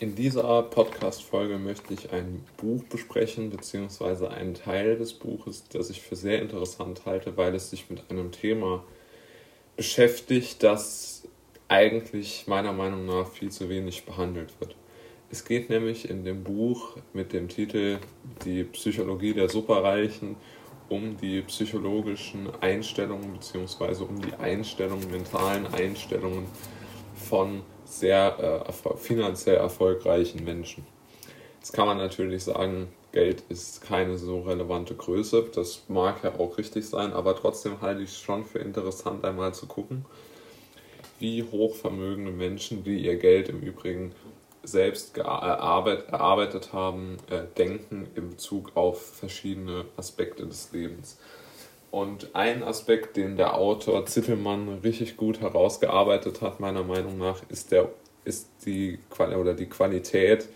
[0.00, 6.02] In dieser Podcast-Folge möchte ich ein Buch besprechen, beziehungsweise einen Teil des Buches, das ich
[6.02, 8.84] für sehr interessant halte, weil es sich mit einem Thema
[9.74, 11.26] beschäftigt, das
[11.66, 14.76] eigentlich meiner Meinung nach viel zu wenig behandelt wird.
[15.32, 17.98] Es geht nämlich in dem Buch mit dem Titel
[18.44, 20.36] Die Psychologie der Superreichen
[20.88, 26.46] um die psychologischen Einstellungen beziehungsweise um die Einstellungen, mentalen Einstellungen
[27.16, 30.86] von sehr äh, finanziell erfolgreichen Menschen.
[31.58, 35.48] Jetzt kann man natürlich sagen, Geld ist keine so relevante Größe.
[35.54, 39.54] Das mag ja auch richtig sein, aber trotzdem halte ich es schon für interessant, einmal
[39.54, 40.04] zu gucken,
[41.18, 44.14] wie hochvermögende Menschen, die ihr Geld im Übrigen
[44.62, 51.18] selbst erarbeitet, erarbeitet haben, äh, denken im Bezug auf verschiedene Aspekte des Lebens.
[51.90, 57.72] Und ein Aspekt, den der Autor Zittelmann richtig gut herausgearbeitet hat, meiner Meinung nach, ist,
[57.72, 57.88] der,
[58.24, 60.48] ist die, oder die Qualität,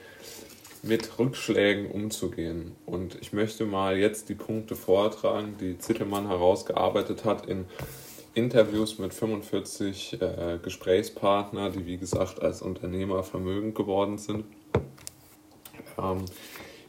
[0.83, 2.73] mit Rückschlägen umzugehen.
[2.87, 7.67] Und ich möchte mal jetzt die Punkte vortragen, die Zittelmann herausgearbeitet hat in
[8.35, 14.45] Interviews mit 45 äh, Gesprächspartner, die wie gesagt als Unternehmer vermögend geworden sind,
[15.99, 16.25] ähm,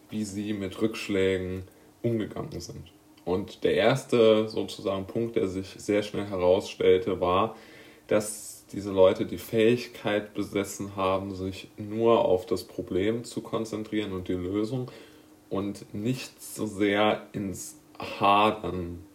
[0.10, 1.64] wie sie mit Rückschlägen
[2.02, 2.92] umgegangen sind.
[3.26, 7.56] Und der erste sozusagen Punkt, der sich sehr schnell herausstellte, war,
[8.08, 14.28] dass diese Leute die Fähigkeit besessen haben, sich nur auf das Problem zu konzentrieren und
[14.28, 14.92] die Lösung
[15.50, 19.06] und nicht so sehr ins Hadern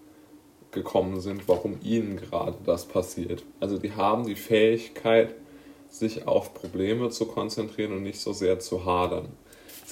[0.70, 3.42] gekommen sind, warum ihnen gerade das passiert.
[3.58, 5.34] Also die haben die Fähigkeit,
[5.88, 9.28] sich auf Probleme zu konzentrieren und nicht so sehr zu hadern.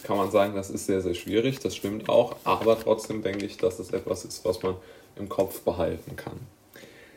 [0.07, 3.57] Kann man sagen, das ist sehr, sehr schwierig, das stimmt auch, aber trotzdem denke ich,
[3.57, 4.77] dass es etwas ist, was man
[5.17, 6.39] im Kopf behalten kann.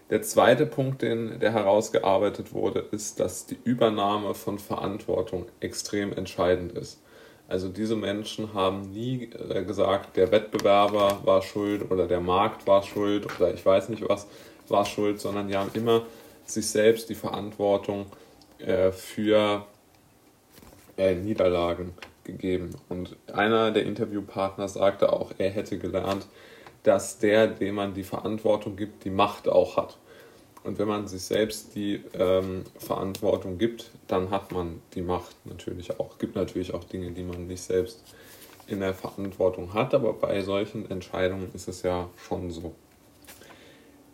[0.10, 6.72] Der zweite Punkt, den, der herausgearbeitet wurde, ist, dass die Übernahme von Verantwortung extrem entscheidend
[6.72, 7.00] ist.
[7.48, 12.82] Also diese Menschen haben nie äh, gesagt, der Wettbewerber war schuld oder der Markt war
[12.82, 14.26] schuld oder ich weiß nicht was
[14.68, 16.08] war schuld, sondern die haben immer
[16.46, 18.08] sich selbst die Verantwortung
[18.58, 19.64] äh, für
[20.98, 21.94] äh, Niederlagen
[22.32, 22.72] gegeben.
[22.90, 26.28] Und einer der Interviewpartner sagte auch, er hätte gelernt,
[26.84, 29.98] dass der, dem man die Verantwortung gibt, die Macht auch hat.
[30.64, 36.00] Und wenn man sich selbst die ähm, Verantwortung gibt, dann hat man die Macht natürlich
[36.00, 36.12] auch.
[36.14, 38.04] Es gibt natürlich auch Dinge, die man nicht selbst
[38.68, 42.76] in der Verantwortung hat, aber bei solchen Entscheidungen ist es ja schon so.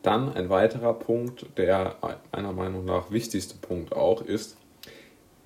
[0.01, 1.95] Dann ein weiterer Punkt, der
[2.31, 4.55] meiner Meinung nach wichtigste Punkt auch ist,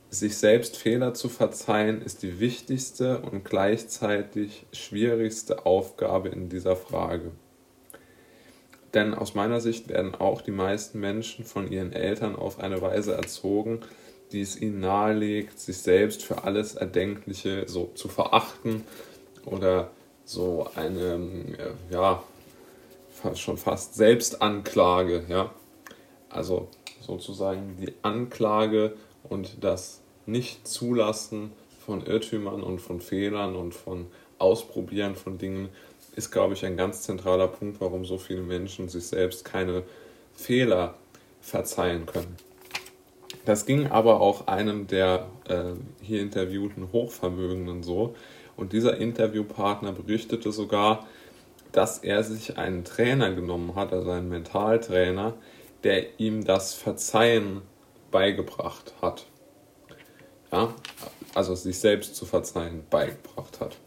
[0.09, 7.31] sich selbst Fehler zu verzeihen, ist die wichtigste und gleichzeitig schwierigste Aufgabe in dieser Frage.
[8.93, 13.13] Denn aus meiner Sicht werden auch die meisten Menschen von ihren Eltern auf eine Weise
[13.13, 13.81] erzogen,
[14.31, 18.83] die es ihnen nahelegt, sich selbst für alles Erdenkliche so zu verachten
[19.45, 19.91] oder
[20.25, 21.13] so eine,
[21.57, 22.23] äh, ja,
[23.35, 25.51] schon fast Selbstanklage, ja.
[26.29, 26.67] Also
[27.01, 28.93] sozusagen die Anklage
[29.29, 31.51] und das Nicht-Zulassen
[31.85, 34.07] von Irrtümern und von Fehlern und von
[34.37, 35.69] Ausprobieren von Dingen
[36.15, 39.83] ist, glaube ich, ein ganz zentraler Punkt, warum so viele Menschen sich selbst keine
[40.33, 40.95] Fehler
[41.41, 42.35] verzeihen können.
[43.45, 48.15] Das ging aber auch einem der äh, hier interviewten Hochvermögenden so.
[48.55, 51.07] Und dieser Interviewpartner berichtete sogar,
[51.71, 55.33] dass er sich einen Trainer genommen hat, also einen Mentaltrainer,
[55.83, 57.61] der ihm das Verzeihen
[58.11, 59.25] beigebracht hat.
[60.51, 60.73] Ja,
[61.35, 63.77] also sich selbst zu verzeihen beigebracht hat.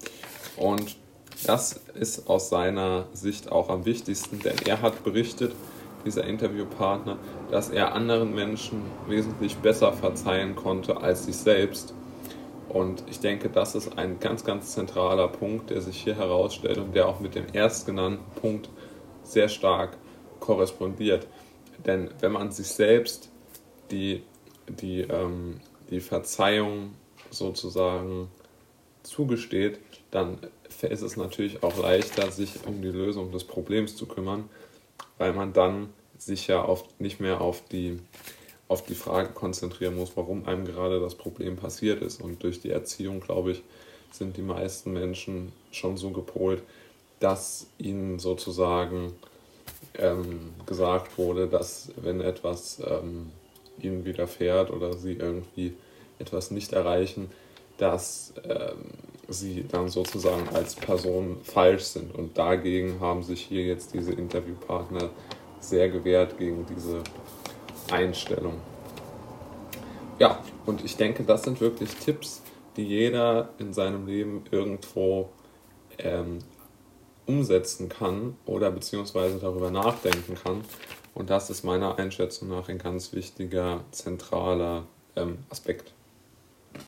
[0.56, 0.97] Und
[1.44, 5.53] das ist aus seiner Sicht auch am wichtigsten, denn er hat berichtet,
[6.05, 7.19] dieser Interviewpartner,
[7.50, 11.94] dass er anderen Menschen wesentlich besser verzeihen konnte als sich selbst.
[12.69, 16.94] Und ich denke, das ist ein ganz, ganz zentraler Punkt, der sich hier herausstellt und
[16.94, 18.71] der auch mit dem erstgenannten Punkt
[19.22, 19.97] sehr stark
[20.41, 21.27] korrespondiert.
[21.84, 23.31] Denn wenn man sich selbst
[23.93, 24.23] die,
[24.69, 25.61] die, ähm,
[25.91, 26.95] die Verzeihung
[27.31, 28.29] sozusagen
[29.03, 29.79] zugesteht,
[30.11, 30.39] dann
[30.83, 34.49] ist es natürlich auch leichter, sich um die Lösung des Problems zu kümmern,
[35.19, 37.99] weil man dann sich ja oft nicht mehr auf die,
[38.69, 42.21] auf die Frage konzentrieren muss, warum einem gerade das Problem passiert ist.
[42.21, 43.62] Und durch die Erziehung, glaube ich,
[44.12, 46.62] sind die meisten Menschen schon so gepolt,
[47.19, 49.12] dass ihnen sozusagen
[49.95, 53.31] ähm, gesagt wurde, dass wenn etwas ähm,
[53.79, 55.75] ihnen widerfährt oder sie irgendwie
[56.19, 57.31] etwas nicht erreichen,
[57.79, 58.93] dass ähm,
[59.29, 62.15] sie dann sozusagen als Person falsch sind.
[62.15, 65.11] Und dagegen haben sich hier jetzt diese Interviewpartner
[65.61, 67.03] sehr gewehrt gegen diese
[67.91, 68.55] Einstellung.
[70.19, 72.43] Ja, und ich denke, das sind wirklich Tipps,
[72.77, 75.31] die jeder in seinem Leben irgendwo
[75.99, 76.39] ähm,
[77.27, 80.63] umsetzen kann oder beziehungsweise darüber nachdenken kann.
[81.14, 84.85] Und das ist meiner Einschätzung nach ein ganz wichtiger, zentraler
[85.17, 85.93] ähm, Aspekt.